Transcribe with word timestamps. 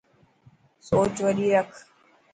سوچ 0.87 1.13
وڏي 1.25 1.47
رک. 1.53 1.69